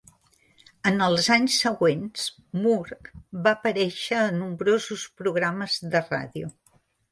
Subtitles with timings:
[0.91, 2.23] En els anys següents,
[2.63, 2.99] Moore
[3.49, 6.53] va aparèixer a nombrosos programes de ràdio.